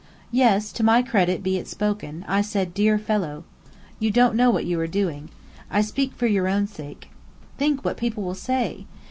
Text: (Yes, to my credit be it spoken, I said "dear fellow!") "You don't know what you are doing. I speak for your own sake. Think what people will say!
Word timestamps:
(Yes, 0.31 0.71
to 0.71 0.83
my 0.83 1.03
credit 1.03 1.43
be 1.43 1.57
it 1.59 1.67
spoken, 1.67 2.25
I 2.27 2.41
said 2.41 2.73
"dear 2.73 2.97
fellow!") 2.97 3.43
"You 3.99 4.09
don't 4.09 4.33
know 4.33 4.49
what 4.49 4.65
you 4.65 4.79
are 4.79 4.87
doing. 4.87 5.29
I 5.69 5.81
speak 5.81 6.13
for 6.15 6.25
your 6.25 6.47
own 6.47 6.65
sake. 6.65 7.11
Think 7.59 7.85
what 7.85 7.97
people 7.97 8.23
will 8.23 8.33
say! 8.33 8.87